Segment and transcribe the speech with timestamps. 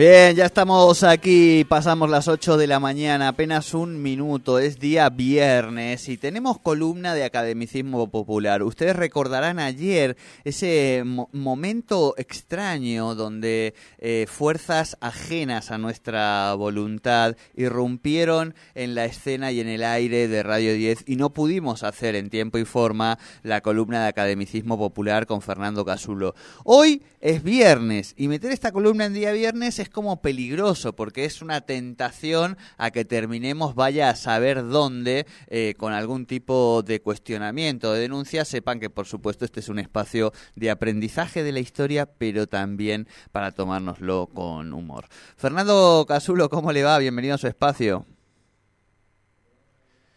[0.00, 5.10] Bien, ya estamos aquí, pasamos las 8 de la mañana, apenas un minuto, es día
[5.10, 8.62] viernes y tenemos columna de academicismo popular.
[8.62, 18.94] Ustedes recordarán ayer ese momento extraño donde eh, fuerzas ajenas a nuestra voluntad irrumpieron en
[18.94, 22.56] la escena y en el aire de Radio 10 y no pudimos hacer en tiempo
[22.56, 26.34] y forma la columna de academicismo popular con Fernando Casulo.
[26.64, 31.42] Hoy es viernes y meter esta columna en día viernes es como peligroso porque es
[31.42, 37.92] una tentación a que terminemos vaya a saber dónde eh, con algún tipo de cuestionamiento,
[37.92, 38.44] de denuncia.
[38.44, 43.08] Sepan que por supuesto este es un espacio de aprendizaje de la historia, pero también
[43.32, 45.06] para tomárnoslo con humor.
[45.36, 46.98] Fernando Casulo, ¿cómo le va?
[46.98, 48.06] Bienvenido a su espacio.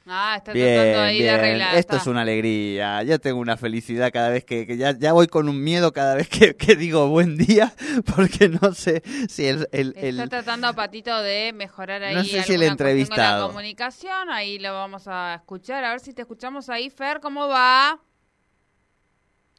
[0.06, 1.76] Ah, está tratando ahí de arreglar.
[1.76, 3.04] Esto es una alegría.
[3.04, 6.28] Yo tengo una felicidad cada vez que, ya, ya voy con un miedo cada vez
[6.28, 7.74] que, digo buen día,
[8.16, 9.68] porque no sé si el.
[9.72, 12.16] el, está tratando a Patito de mejorar ahí.
[12.16, 13.44] No sé si el entrevistado.
[13.44, 15.86] la comunicación, ahí lo vamos a escuchar.
[15.86, 18.00] A ver si te escuchamos ahí, Fer, ¿cómo va?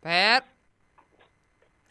[0.03, 0.45] Fer.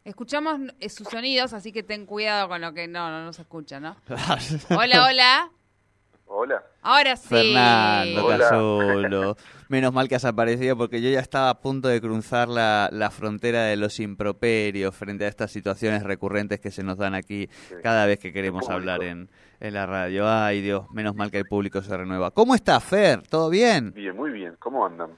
[0.06, 3.42] Escuchamos eh, sus sonidos, así que ten cuidado con lo que no, no, no se
[3.42, 3.96] escucha, ¿no?
[4.70, 5.52] hola, hola.
[6.26, 6.64] Hola.
[6.82, 7.28] Ahora sí.
[7.30, 9.38] Fernando Casulo.
[9.70, 13.10] Menos mal que has aparecido porque yo ya estaba a punto de cruzar la, la,
[13.10, 17.50] frontera de los improperios frente a estas situaciones recurrentes que se nos dan aquí
[17.82, 19.30] cada vez que queremos hablar en,
[19.60, 20.28] en la radio.
[20.28, 22.32] Ay, Dios, menos mal que el público se renueva.
[22.32, 23.22] ¿Cómo está, Fer?
[23.28, 23.94] ¿Todo bien?
[23.94, 24.56] Bien, muy bien.
[24.60, 25.12] ¿Cómo andan?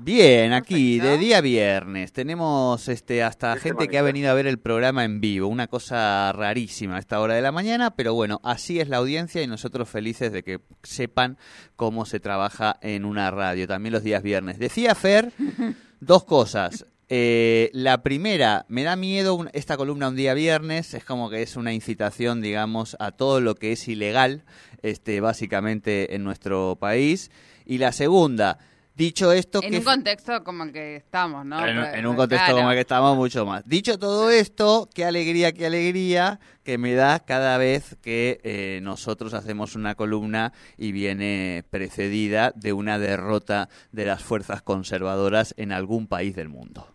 [0.00, 4.60] Bien, aquí de día viernes tenemos este hasta gente que ha venido a ver el
[4.60, 8.78] programa en vivo, una cosa rarísima a esta hora de la mañana, pero bueno, así
[8.78, 11.36] es la audiencia y nosotros felices de que sepan
[11.74, 14.60] cómo se trabaja en una radio, también los días viernes.
[14.60, 15.32] Decía Fer
[16.00, 16.86] dos cosas.
[17.08, 21.56] Eh, la primera, me da miedo esta columna un día viernes, es como que es
[21.56, 24.44] una incitación, digamos, a todo lo que es ilegal,
[24.82, 27.32] este, básicamente en nuestro país.
[27.66, 28.58] Y la segunda,
[28.98, 29.60] Dicho esto...
[29.62, 31.64] En un contexto como el que estamos, ¿no?
[31.64, 33.64] En, un contexto como el que estamos, mucho más.
[33.64, 39.34] Dicho todo esto, qué alegría, qué alegría que me da cada vez que eh, nosotros
[39.34, 46.08] hacemos una columna y viene precedida de una derrota de las fuerzas conservadoras en algún
[46.08, 46.88] país del mundo.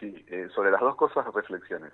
[0.00, 1.92] Sí, eh, sobre las dos cosas, reflexiones.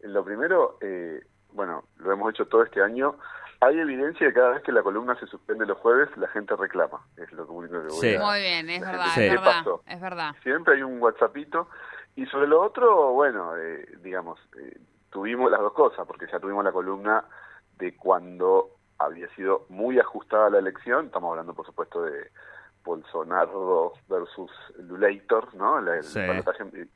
[0.00, 1.20] Lo primero, eh,
[1.52, 3.14] bueno, lo hemos hecho todo este año
[3.60, 6.54] hay evidencia de que cada vez que la columna se suspende los jueves, la gente
[6.54, 7.00] reclama.
[7.16, 8.18] Es lo único que voy sí.
[8.18, 10.34] Muy bien, es verdad, es verdad, es verdad.
[10.42, 11.68] Siempre hay un WhatsAppito.
[12.14, 14.78] Y sobre lo otro, bueno, eh, digamos, eh,
[15.10, 17.24] tuvimos las dos cosas, porque ya tuvimos la columna
[17.78, 21.06] de cuando había sido muy ajustada la elección.
[21.06, 22.30] Estamos hablando, por supuesto, de
[22.84, 25.80] Bolsonaro versus Lulator, ¿no?
[25.80, 26.00] La,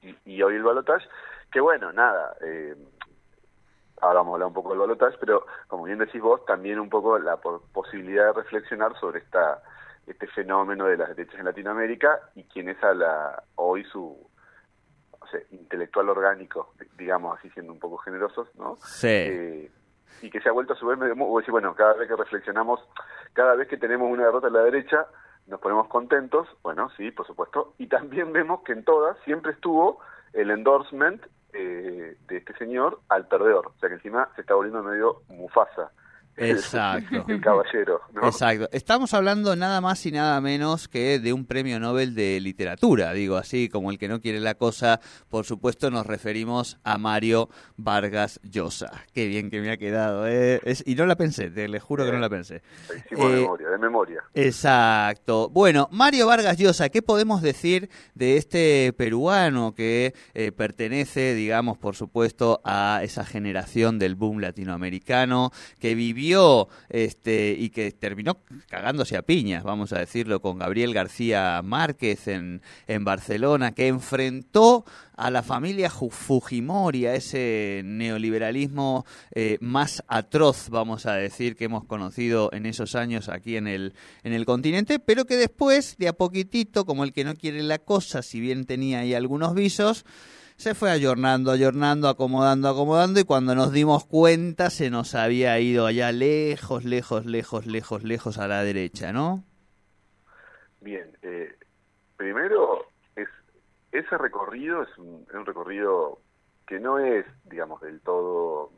[0.02, 1.06] y, y, hoy el balotaje.
[1.50, 2.74] Que bueno, nada, eh,
[4.02, 6.90] ahora vamos a hablar un poco del balotaje, pero como bien decís vos, también un
[6.90, 9.62] poco la posibilidad de reflexionar sobre esta
[10.06, 14.18] este fenómeno de las derechas en Latinoamérica y quién es a la, hoy su
[15.50, 18.76] intelectual orgánico, digamos así siendo un poco generosos, ¿no?
[18.82, 19.06] Sí.
[19.08, 19.70] Eh,
[20.20, 22.80] y que se ha vuelto a su vez, decir, bueno, cada vez que reflexionamos,
[23.32, 25.06] cada vez que tenemos una derrota a la derecha,
[25.46, 30.00] nos ponemos contentos, bueno, sí, por supuesto, y también vemos que en todas siempre estuvo
[30.32, 33.68] el endorsement eh, de este señor al perdedor.
[33.68, 35.92] O sea que encima se está volviendo medio Mufasa.
[36.37, 37.25] Exacto.
[37.28, 38.00] El, caballero.
[38.22, 38.69] Exacto.
[38.72, 43.12] Estamos hablando nada más y nada menos que de un premio Nobel de literatura.
[43.12, 47.50] Digo así, como el que no quiere la cosa, por supuesto nos referimos a Mario
[47.76, 48.91] Vargas Llosa.
[49.12, 50.26] Qué bien que me ha quedado.
[50.26, 50.60] ¿eh?
[50.87, 52.62] y no la pensé, te le juro que no la pensé.
[52.88, 54.22] de eh, memoria, de memoria.
[54.34, 55.50] Exacto.
[55.50, 61.94] Bueno, Mario Vargas Llosa, ¿qué podemos decir de este peruano que eh, pertenece, digamos, por
[61.94, 66.21] supuesto, a esa generación del boom latinoamericano, que vivió
[66.88, 68.38] este, y que terminó
[68.69, 74.84] cagándose a piñas, vamos a decirlo, con Gabriel García Márquez en, en Barcelona, que enfrentó
[75.16, 79.04] a la familia Fujimori, a ese neoliberalismo
[79.34, 83.94] eh, más atroz, vamos a decir, que hemos conocido en esos años aquí en el,
[84.25, 87.78] en el continente, pero que después, de a poquitito, como el que no quiere la
[87.78, 90.04] cosa, si bien tenía ahí algunos visos,
[90.62, 95.87] se fue ayornando, ayornando, acomodando, acomodando y cuando nos dimos cuenta se nos había ido
[95.87, 99.43] allá lejos, lejos, lejos, lejos, lejos a la derecha, ¿no?
[100.81, 101.53] Bien, eh,
[102.17, 102.87] primero
[103.17, 103.29] es
[103.91, 106.20] ese recorrido es un, es un recorrido
[106.64, 108.70] que no es, digamos, del todo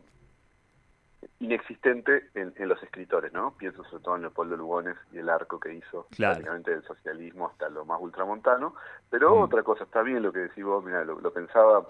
[1.40, 3.54] inexistente en, en, los escritores, ¿no?
[3.56, 6.34] Pienso sobre todo en Leopoldo Lugones y el arco que hizo Claro.
[6.34, 8.74] prácticamente del socialismo hasta lo más ultramontano,
[9.10, 9.42] pero Mm.
[9.42, 11.86] otra cosa, está bien lo que decís vos, mira, lo, lo pensaba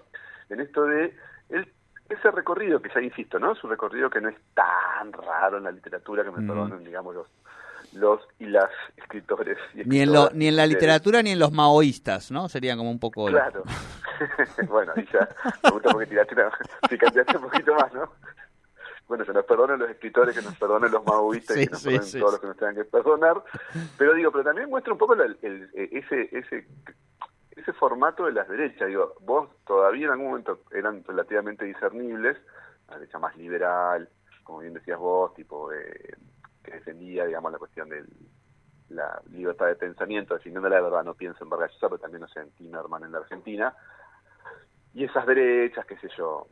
[0.48, 1.14] en esto de
[1.50, 1.72] el-
[2.08, 3.52] ese recorrido que ya insisto, ¿no?
[3.52, 6.46] Es un recorrido que no es tan raro en la literatura que me Mm.
[6.48, 7.26] perdonen, digamos, los
[7.92, 11.52] los y las escritores y Ni en, lo, ni en la literatura ni en los
[11.52, 12.48] maoístas, ¿no?
[12.48, 13.26] Serían como un poco...
[13.26, 13.62] Claro.
[14.68, 15.28] bueno, ahí ya
[15.62, 16.50] me gusta porque tiraste una,
[16.88, 18.10] picanteaste un poquito más, ¿no?
[19.06, 21.80] Bueno, que nos perdonen los escritores, que nos perdonen los maoístas, Sí, y que nos
[21.82, 23.44] sí, perdonen sí, todos los que nos tengan que perdonar.
[23.98, 26.68] Pero digo, pero también muestra un poco el- el- eh, ese, ese,
[27.50, 28.88] ese formato de las derechas.
[28.88, 32.36] Digo, vos todavía en algún momento eran relativamente discernibles,
[32.88, 34.08] la derecha más liberal,
[34.42, 36.14] como bien decías vos, tipo eh,
[36.62, 38.04] que defendía, digamos, la cuestión de
[38.88, 42.28] la libertad de pensamiento, definiendo la verdad, no pienso en Vargas Llosa, pero también, no
[42.28, 43.74] sé, en Timerman en la Argentina,
[44.92, 46.46] y esas derechas, qué sé yo,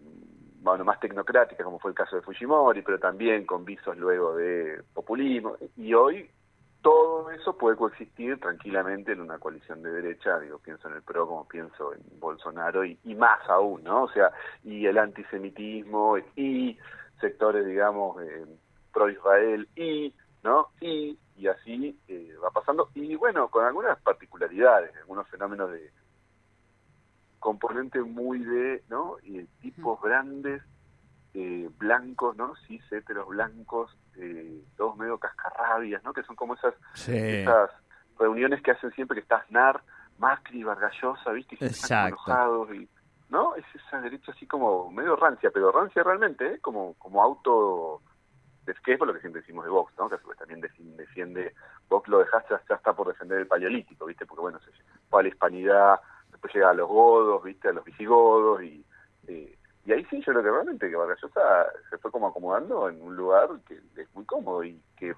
[0.63, 4.81] bueno, más tecnocráticas, como fue el caso de Fujimori, pero también con visos luego de
[4.95, 6.31] populismo, y hoy
[6.83, 11.27] todo eso puede coexistir tranquilamente en una coalición de derecha, digo, pienso en el PRO
[11.27, 14.05] como pienso en Bolsonaro, y, más aún, ¿no?
[14.05, 14.33] O sea,
[14.63, 16.79] y el antisemitismo, y
[17.21, 18.47] sectores, digamos, eh,
[18.93, 20.69] pro-Israel, y, ¿no?
[20.81, 25.91] Y, y así eh, va pasando, y bueno, con algunas particularidades, algunos fenómenos de
[27.43, 29.17] componente muy de, ¿no?
[29.23, 30.63] Y tipos grandes,
[31.35, 32.55] eh, blancos, ¿no?
[32.67, 36.13] Sí, heteros blancos, eh, todos medio cascarrabias, ¿no?
[36.15, 37.13] Que son como esas, Sí.
[37.17, 37.71] esas
[38.19, 39.83] reuniones que hacen siempre que está Aznar,
[40.19, 41.57] Macri, Vargallosa, ¿viste?
[41.61, 42.89] Y están enojados y,
[43.29, 43.55] ¿no?
[43.57, 46.59] Es esa derecha así como medio rancia, pero rancia realmente, ¿eh?
[46.61, 48.01] Como, como auto
[48.67, 50.09] es que es por lo que siempre decimos de Vox, ¿no?
[50.09, 51.53] Que también defi- defiende,
[51.89, 54.25] Vox lo dejaste, ya está por defender el paleolítico, ¿viste?
[54.27, 54.71] Porque bueno, se
[55.11, 56.01] fue a la hispanidad,
[56.43, 57.69] después llega a los godos, ¿viste?
[57.69, 58.85] A los visigodos y
[59.85, 63.03] y ahí sí yo creo que realmente que Vargas Llosa se fue como acomodando en
[63.03, 65.15] un lugar que es muy cómodo y que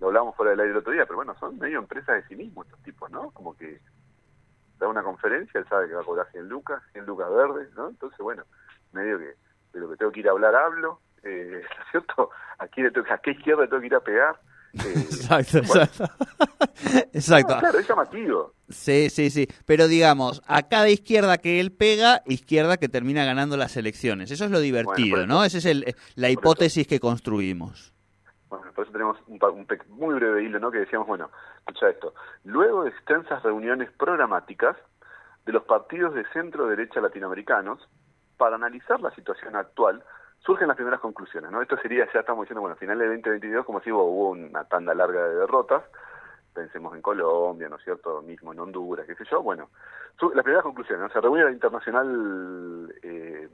[0.00, 2.36] lo hablábamos fuera del aire el otro día, pero bueno, son medio empresas de sí
[2.36, 3.30] mismos estos tipos, ¿no?
[3.32, 3.80] Como que
[4.78, 7.88] da una conferencia, él sabe que va a cobrar 100 lucas, 100 lucas verdes, ¿no?
[7.88, 8.44] Entonces, bueno,
[8.92, 9.34] medio que
[9.72, 12.30] de lo que tengo que ir a hablar hablo, eh, ¿no es cierto?
[12.58, 14.40] Aquí le tengo, a qué izquierda tengo que ir a pegar.
[14.84, 16.04] Eh, Exacto, bueno, exacto.
[17.12, 17.54] exacto.
[17.54, 18.54] no, claro, es llamativo.
[18.68, 19.48] Sí, sí, sí.
[19.66, 24.30] Pero digamos, a cada izquierda que él pega, izquierda que termina ganando las elecciones.
[24.30, 25.44] Eso es lo divertido, ¿no?
[25.44, 27.92] Esa es el, la eso- hipótesis que construimos.
[28.48, 30.70] Bueno, por eso tenemos un, pa- un muy breve hilo, ¿no?
[30.70, 32.14] Que decíamos, bueno, escucha esto.
[32.44, 34.76] Luego de extensas reuniones programáticas
[35.44, 37.80] de los partidos de centro-derecha latinoamericanos,
[38.36, 40.02] para analizar la situación actual,
[40.48, 41.60] surgen las primeras conclusiones, ¿no?
[41.60, 45.28] Esto sería, ya estamos diciendo, bueno, final de 2022, como si hubo, una tanda larga
[45.28, 45.84] de derrotas,
[46.54, 49.68] pensemos en Colombia, ¿no es cierto?, mismo en Honduras, qué sé yo, bueno,
[50.34, 51.12] las primeras conclusiones, ¿no?
[51.12, 53.46] Se reúne la internacional, eh,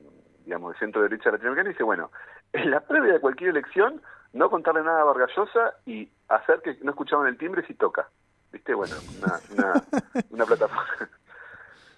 [0.44, 2.12] digamos, de centro-derecha latinoamericana y dice, bueno,
[2.52, 4.00] en la previa de cualquier elección,
[4.32, 8.08] no contarle nada a Vargas Llosa y hacer que no escuchaban el timbre si toca.
[8.52, 8.72] ¿Viste?
[8.72, 9.82] Bueno, una, una,
[10.30, 11.08] una plataforma.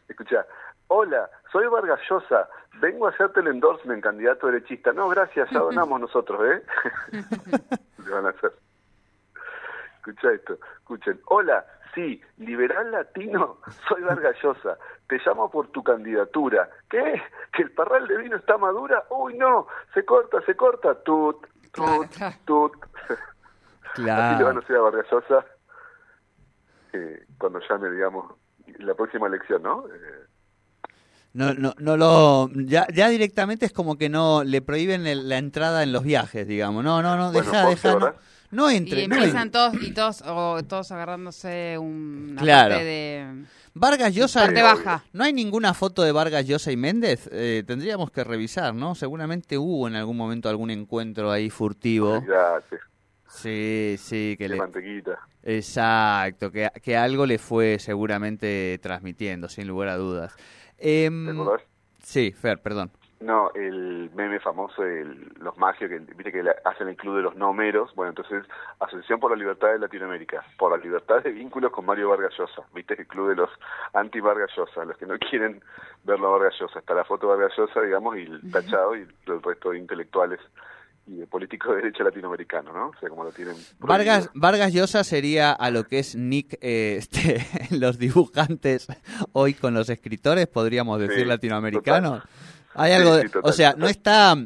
[0.09, 0.47] Escucha,
[0.89, 2.49] hola, soy Vargas Llosa,
[2.81, 4.93] vengo a hacerte el endorsement, candidato derechista.
[4.93, 6.63] No, gracias, ya donamos nosotros, ¿eh?
[8.05, 8.53] Le van a hacer.
[9.97, 11.21] Escucha esto, escuchen.
[11.27, 13.59] Hola, sí, liberal latino,
[13.89, 14.79] soy Vargas Llosa.
[15.09, 16.69] Te llamo por tu candidatura.
[16.89, 17.23] ¿Qué?
[17.53, 19.05] ¿Que el parral de vino está madura?
[19.11, 20.95] Uy, no, se corta, se corta.
[21.03, 22.37] Tut, tut, Claro, claro.
[22.45, 22.73] tut.
[23.93, 25.45] Así le van a hacer a Vargas Llosa
[26.93, 28.33] eh, cuando llame, digamos,
[28.79, 29.87] la próxima elección, ¿no?
[29.89, 30.26] Eh,
[31.37, 35.39] No, no, no lo, ya, ya directamente es como que no le prohíben el- la
[35.39, 36.83] entrada en los viajes, digamos.
[36.83, 38.15] No, no, no, deja, ¿vos deja, no,
[38.51, 39.07] no Y entre.
[39.07, 42.71] no empiezan todos y todos, o todos agarrándose una Claro.
[42.77, 45.05] parte de Vargas Llosa, parte baja.
[45.13, 47.29] no hay ninguna foto de Vargas Llosa y Méndez.
[47.33, 48.95] Eh, tendríamos que revisar, ¿no?
[48.95, 52.23] Seguramente hubo en algún momento algún encuentro ahí furtivo.
[53.29, 55.19] Sí, sí, que de le, mantequita.
[55.43, 60.35] Exacto, que, que algo le fue seguramente transmitiendo, sin lugar a dudas.
[60.79, 61.63] Em, ¿Te acordás?
[62.03, 62.91] sí, Fer, perdón.
[63.19, 65.05] No, el meme famoso de
[65.41, 67.95] los magios, que viste que hacen el club de los nomeros.
[67.95, 68.45] Bueno, entonces,
[68.79, 72.63] Asociación por la Libertad de Latinoamérica, por la libertad de vínculos con Mario Vargas Llosa.
[72.75, 73.51] Viste el club de los
[73.95, 75.63] anti-Vargas Llosa, los que no quieren
[76.05, 76.81] verlo a Vargas Llosa.
[76.81, 80.41] Está la foto de Vargas Llosa, digamos, y el tachado y el resto de intelectuales
[81.07, 82.89] y de político de derecha latinoamericano, ¿no?
[82.89, 83.55] O sea, como lo tienen.
[83.79, 87.47] Vargas, Vargas Llosa sería a lo que es Nick, eh, este,
[87.77, 88.89] los dibujantes
[89.33, 92.23] hoy con los escritores, podríamos decir latinoamericanos.
[92.75, 94.37] Hay algo, o sea, no está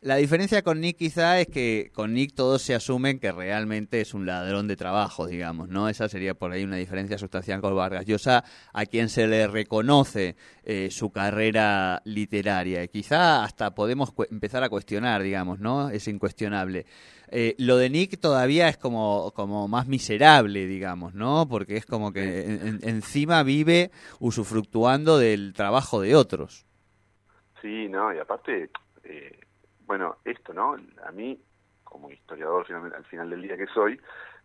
[0.00, 4.14] la diferencia con Nick quizá es que con Nick todos se asumen que realmente es
[4.14, 5.88] un ladrón de trabajo, digamos, ¿no?
[5.88, 10.36] Esa sería por ahí una diferencia sustancial con Vargas Llosa, a quien se le reconoce
[10.62, 12.84] eh, su carrera literaria.
[12.84, 15.90] Y quizá hasta podemos empezar a cuestionar, digamos, ¿no?
[15.90, 16.86] Es incuestionable.
[17.30, 21.48] Eh, lo de Nick todavía es como, como más miserable, digamos, ¿no?
[21.48, 23.90] Porque es como que encima vive
[24.20, 26.66] usufructuando del trabajo de otros.
[27.60, 28.70] Sí, no, y aparte...
[29.02, 29.40] Eh
[29.88, 30.76] bueno, esto, ¿no?
[31.04, 31.40] A mí,
[31.82, 33.98] como historiador al final del día que soy,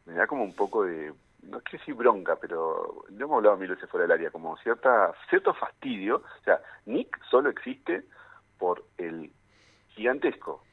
[0.06, 3.58] me da como un poco de, no es que decir bronca, pero no hemos hablado
[3.58, 6.24] mil veces fuera del área, como cierta cierto fastidio.
[6.40, 8.06] O sea, Nick solo existe
[8.58, 9.32] por el
[9.90, 10.64] gigantesco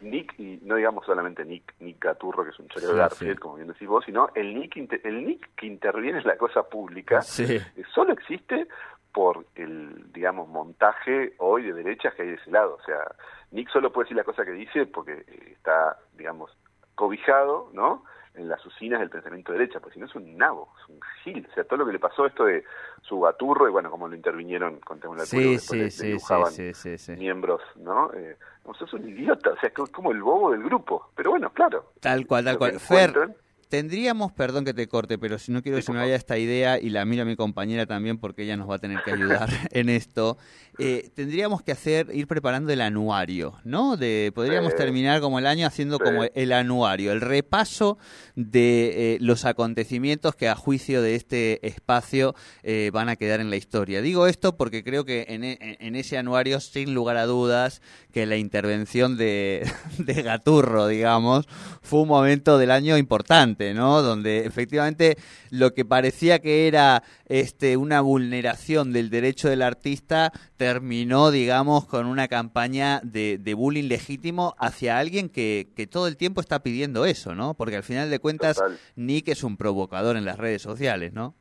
[0.00, 3.56] Nick, y no digamos solamente Nick, Nick Gaturro, que es un choreo de Garfield, como
[3.56, 7.62] bien decís vos, sino el Nick, el Nick que interviene en la cosa pública, eh,
[7.94, 8.66] solo existe
[9.12, 12.78] por el, digamos, montaje hoy de derechas que hay de ese lado.
[12.80, 13.14] O sea,
[13.52, 16.50] Nick solo puede decir la cosa que dice porque eh, está, digamos,
[16.96, 18.04] cobijado, ¿no?
[18.34, 21.00] En las usinas del pensamiento de derecha, porque si no es un nabo, es un
[21.22, 21.46] gil.
[21.50, 22.64] O sea, todo lo que le pasó esto de
[23.02, 28.12] su gaturro y bueno, como lo intervinieron con Temuel sí, sí, sí, sí, miembros, ¿no?
[28.12, 28.36] Eh,
[28.82, 31.10] es un idiota, o sea, es como el bobo del grupo.
[31.14, 31.92] Pero bueno, claro.
[32.00, 32.80] Tal cual, tal cual.
[32.80, 33.36] Fer,
[33.74, 36.78] Tendríamos, perdón que te corte, pero si no quiero que se me vaya esta idea
[36.78, 39.48] y la miro a mi compañera también porque ella nos va a tener que ayudar
[39.72, 40.38] en esto.
[40.78, 43.96] Eh, tendríamos que hacer, ir preparando el anuario, ¿no?
[43.96, 47.98] De, podríamos terminar como el año haciendo como el anuario, el repaso
[48.36, 53.50] de eh, los acontecimientos que a juicio de este espacio eh, van a quedar en
[53.50, 54.02] la historia.
[54.02, 58.36] Digo esto porque creo que en, en, ese anuario, sin lugar a dudas, que la
[58.36, 61.48] intervención de, de Gaturro, digamos,
[61.82, 64.02] fue un momento del año importante ¿no?
[64.02, 65.16] Donde efectivamente
[65.50, 72.06] lo que parecía que era este, una vulneración del derecho del artista terminó, digamos, con
[72.06, 77.34] una campaña de, bullying legítimo hacia alguien que, que, todo el tiempo está pidiendo eso,
[77.34, 77.54] ¿no?
[77.54, 78.62] Porque al final de cuentas
[78.96, 81.34] Nick es un provocador en las redes sociales, ¿no?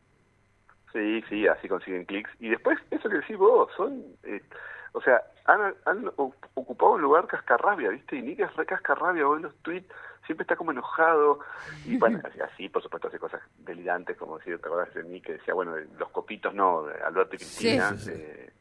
[0.94, 2.30] Sí, sí, así consiguen clics.
[2.40, 4.04] Y después, eso que decís vos, son...
[4.24, 4.42] Eh,
[4.94, 8.16] o sea, han, han, ocupado un lugar cascarrabia, ¿viste?
[8.16, 9.92] Y Nick es re cascarrabia, en los tweets
[10.26, 11.40] siempre está como enojado.
[11.86, 15.34] Y bueno, así, por supuesto, hace cosas delirantes, como decir, ¿te acordás de Nick que
[15.34, 18.52] decía, bueno, los copitos no, Alberto y Cristina, eh,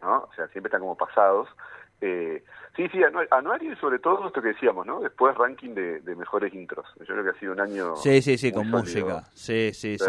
[0.00, 0.24] ¿no?
[0.24, 1.48] O sea, siempre están como pasados.
[2.00, 2.44] Eh,
[2.76, 2.98] sí, sí,
[3.30, 5.00] anuario y sobre todo esto que decíamos, ¿no?
[5.00, 6.86] Después ranking de, mejores intros.
[7.00, 7.96] Yo creo que ha sido un año.
[7.96, 9.24] Sí, sí, sí, con música.
[9.34, 10.04] Sí, sí, sí.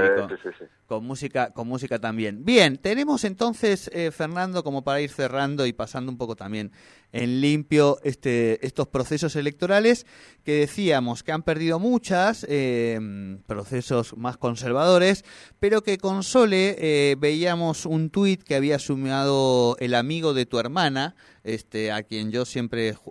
[0.86, 2.43] con, música, con música también.
[2.43, 6.71] Bien, tenemos entonces, eh, Fernando, como para ir cerrando y pasando un poco también
[7.13, 10.05] en limpio este, estos procesos electorales
[10.43, 13.00] que decíamos que han perdido muchas, eh,
[13.47, 15.24] procesos más conservadores,
[15.59, 21.15] pero que con Sole veíamos un tuit que había sumado el amigo de tu hermana,
[21.43, 22.56] este, a quien yo siempre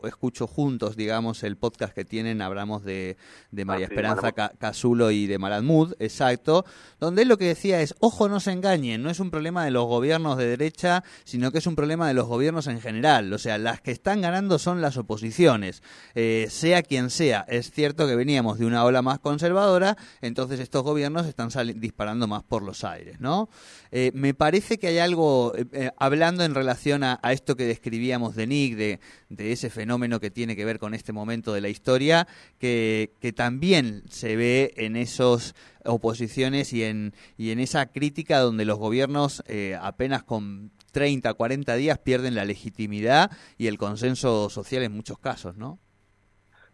[0.04, 3.16] escucho juntos, digamos, el podcast que tienen, hablamos de,
[3.50, 6.64] de María ah, Esperanza Casulo y de Maradmud, exacto,
[6.98, 9.70] donde él lo que decía es, ojo, no se engañen, no es un problema de
[9.70, 13.38] los gobiernos de derecha, sino que es un problema de los gobiernos en general, o
[13.38, 15.82] sea, las que están ganando son las oposiciones,
[16.14, 20.82] eh, sea quien sea, es cierto que veníamos de una ola más conservadora, entonces estos
[20.82, 23.48] gobiernos están disparando más por los aires, ¿no?
[23.90, 28.46] Eh, me parece que hay algo, eh, hablando en relación a esto que describíamos de
[28.46, 29.00] Nick, de,
[29.36, 32.26] de, ese fenómeno que tiene que ver con este momento de la historia,
[32.58, 38.64] que, que también se ve en esas oposiciones y en, y en esa crítica donde
[38.64, 44.82] los gobiernos eh, apenas con 30, 40 días pierden la legitimidad y el consenso social
[44.82, 45.78] en muchos casos, ¿no?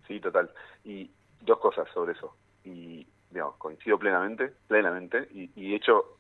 [0.07, 0.51] Sí, total.
[0.85, 2.37] Y dos cosas sobre eso.
[2.65, 6.19] Y digamos, coincido plenamente, plenamente, y, y de hecho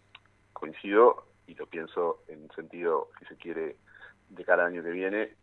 [0.52, 3.76] coincido y lo pienso en sentido, si se quiere,
[4.28, 5.34] de cada año que viene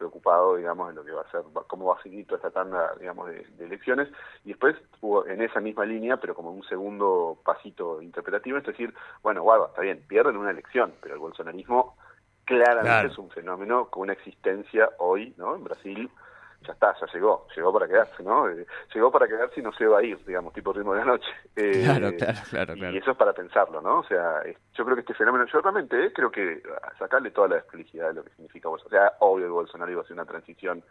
[0.00, 2.94] preocupado, digamos, en lo que va a ser, cómo va a seguir toda esta tanda,
[2.98, 4.08] digamos, de, elecciones.
[4.44, 8.94] Y después hubo en esa misma línea, pero como un segundo pasito interpretativo, es decir,
[9.22, 11.96] bueno, guarda, está bien, pierden una elección, pero el bolsonarismo
[12.46, 15.54] claramente es un fenómeno con una existencia hoy, ¿no?
[15.54, 16.10] En Brasil
[16.66, 18.48] ya está, ya llegó, llegó para quedarse, ¿no?
[18.48, 21.06] Eh, llegó para quedarse y no se va a ir, digamos, tipo ritmo de la
[21.06, 21.28] noche.
[21.56, 23.98] Eh, claro, claro, claro, Y eso es para pensarlo, ¿no?
[23.98, 26.62] O sea, yo creo que este fenómeno, yo realmente eh, creo que
[26.98, 28.96] sacarle toda la explicidad de lo que significa Bolsonaro.
[28.96, 30.82] O sea, obvio que Bolsonaro iba a hacer una transición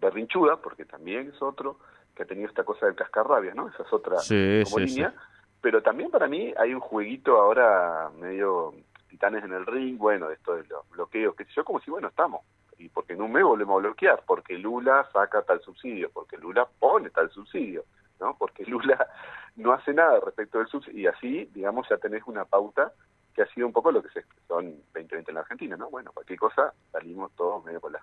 [0.00, 1.78] berrinchuda, porque también es otro
[2.16, 3.68] que ha tenido esta cosa del cascarrabias, ¿no?
[3.68, 4.16] Esa es otra
[4.64, 5.14] como línea.
[5.60, 8.74] Pero también para mí hay un jueguito ahora medio
[9.08, 12.08] titanes en el ring, bueno, de esto de los bloqueos, sé yo, como si, bueno,
[12.08, 12.42] estamos
[12.78, 16.66] y porque en un mes volvemos a bloquear, porque Lula saca tal subsidio, porque Lula
[16.78, 17.84] pone tal subsidio,
[18.20, 18.36] ¿no?
[18.38, 19.08] Porque Lula
[19.56, 22.92] no hace nada respecto del subsidio, y así, digamos, ya tenés una pauta
[23.34, 25.90] que ha sido un poco lo que se expresó en 2020 en la Argentina, ¿no?
[25.90, 28.02] Bueno, cualquier cosa salimos todos medio con los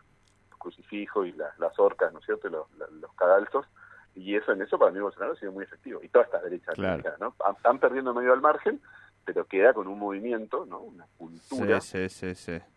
[0.58, 3.66] crucifijos y las, las orcas, ¿no es cierto?, los, los cadalzos,
[4.14, 6.72] y eso en eso para mí Bolsonaro ha sido muy efectivo, y toda esta derecha,
[6.74, 7.04] Claro.
[7.20, 7.36] ¿no?
[7.56, 8.82] Están perdiendo medio al margen,
[9.26, 10.80] pero queda con un movimiento, ¿no?
[10.80, 11.82] Una cultura.
[11.82, 12.75] Sí, sí, sí, sí.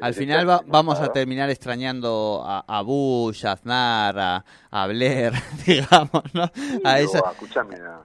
[0.00, 4.86] Al derecha final va- vamos a terminar extrañando a, a Bush, a Aznar, a, a
[4.86, 5.32] Blair,
[5.66, 6.50] digamos, ¿no?
[6.84, 7.20] A esa...
[7.20, 8.00] o, escuchame, a-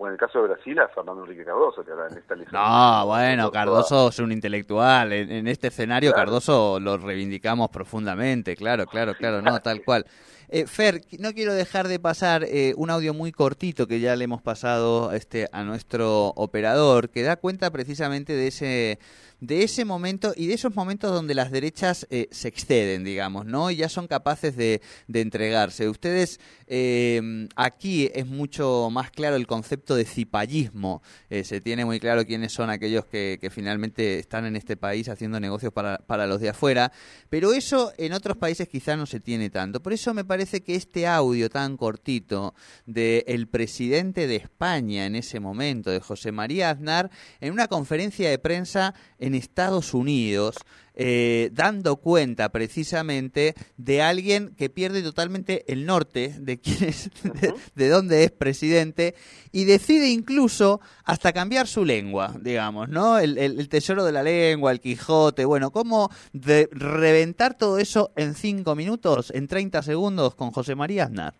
[0.00, 2.60] o en el caso de Brasil, a Fernando Enrique Cardoso, que ahora en esta elección-
[2.62, 5.12] No, bueno, Cardoso es un intelectual.
[5.12, 6.26] En, en este escenario, Claro.
[6.26, 8.54] Cardoso lo reivindicamos profundamente.
[8.54, 10.06] Claro, claro, claro, no, tal cual.
[10.50, 14.24] Eh, Fer, no quiero dejar de pasar eh, un audio muy cortito que ya le
[14.24, 18.98] hemos pasado este, a nuestro operador, que da cuenta precisamente de ese,
[19.40, 23.70] de ese momento y de esos momentos donde las derechas eh, se exceden, digamos, ¿no?
[23.70, 25.88] Y ya son capaces de, de entregarse.
[25.88, 31.02] Ustedes, eh, aquí es mucho más claro el concepto de cipallismo.
[31.30, 35.08] Eh, se tiene muy claro quiénes son aquellos que, que finalmente están en este país
[35.08, 36.90] haciendo negocios para, para los de afuera.
[37.30, 39.80] Pero eso en otros países quizá no se tiene tanto.
[39.80, 42.54] Por eso me parece que este audio tan cortito
[42.86, 48.38] del presidente de España en ese momento, de José María Aznar, en una conferencia de
[48.38, 50.56] prensa en Estados Unidos,
[51.00, 57.54] eh, dando cuenta precisamente de alguien que pierde totalmente el norte de quién es, de,
[57.76, 59.14] de dónde es presidente
[59.52, 63.18] y decide incluso hasta cambiar su lengua, digamos, ¿no?
[63.18, 68.10] El, el- el tesoro de la lengua, el Quijote, bueno, cómo de reventar todo eso
[68.16, 71.34] en cinco minutos, en 30 segundos con José María Aznar.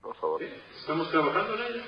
[0.00, 0.42] Por favor.
[0.80, 1.82] Estamos trabajando en ello.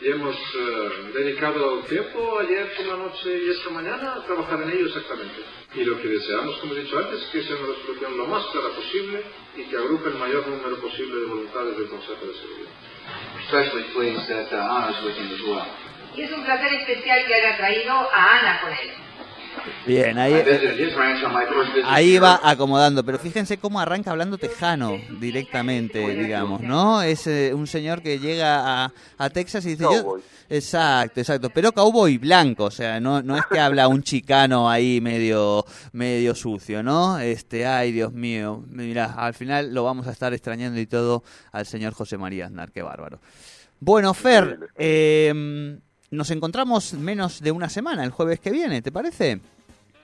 [0.00, 4.70] Y hemos eh, dedicado tiempo ayer por la noche y esta mañana a trabajar en
[4.70, 5.42] ello exactamente.
[5.74, 8.46] Y lo que deseamos, como he dicho antes, es que sea una resolución lo más
[8.46, 9.22] clara posible
[9.56, 12.70] y que agrupe el mayor número posible de voluntades del Consejo de Seguridad.
[13.44, 15.66] especially pleased that uh, Anna's with him as well.
[16.16, 18.90] Y es un placer especial que haya traído a Ana con él.
[19.86, 20.34] Bien, ahí,
[21.84, 27.02] ahí va acomodando, pero fíjense cómo arranca hablando tejano directamente, digamos, ¿no?
[27.02, 29.84] Es eh, un señor que llega a, a Texas y dice...
[29.84, 30.18] yo-.
[30.52, 35.00] Exacto, exacto, pero cowboy blanco, o sea, no, no es que habla un chicano ahí
[35.00, 37.20] medio, medio sucio, ¿no?
[37.20, 41.66] Este, ay, Dios mío, mira, al final lo vamos a estar extrañando y todo al
[41.66, 43.20] señor José María Aznar, qué bárbaro.
[43.78, 45.78] Bueno, Fer, eh,
[46.10, 49.40] nos encontramos menos de una semana, el jueves que viene, ¿te parece?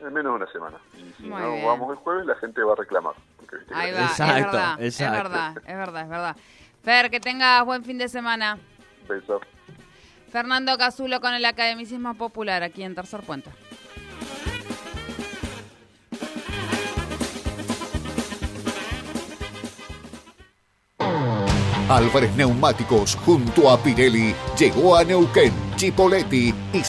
[0.00, 0.76] En menos de una semana.
[0.96, 1.66] Y si Muy no bien.
[1.66, 3.14] vamos el jueves, la gente va a reclamar.
[3.38, 5.16] porque viste que Ahí la va, Exacto, es verdad, exacto.
[5.16, 6.36] es verdad, es verdad, es verdad.
[6.82, 8.58] Fer, que tengas buen fin de semana.
[9.08, 9.40] pensó,
[10.30, 13.50] Fernando Casulo con el Academicismo Popular aquí en Tercer Puente.
[21.88, 26.82] Álvarez Neumáticos junto a Pirelli llegó a Neuquén, Chipoletti y